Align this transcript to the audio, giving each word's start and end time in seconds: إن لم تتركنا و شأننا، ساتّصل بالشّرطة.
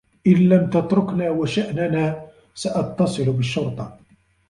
إن 0.27 0.33
لم 0.49 0.69
تتركنا 0.69 1.29
و 1.29 1.45
شأننا، 1.45 2.21
ساتّصل 2.55 3.31
بالشّرطة. 3.31 3.97